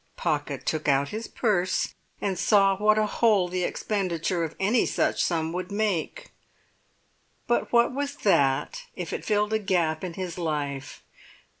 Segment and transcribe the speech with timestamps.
[0.17, 5.23] Pocket took out his purse and saw what a hole the expenditure of any such
[5.23, 6.31] sum would make.
[7.45, 11.03] But what was that if it filled a gap in his life?